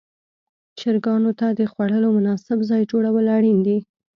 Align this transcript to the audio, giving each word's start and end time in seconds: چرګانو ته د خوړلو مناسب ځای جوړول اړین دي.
چرګانو 0.79 1.31
ته 1.39 1.47
د 1.59 1.61
خوړلو 1.71 2.09
مناسب 2.17 2.59
ځای 2.69 2.81
جوړول 2.91 3.25
اړین 3.37 3.57
دي. 3.67 3.77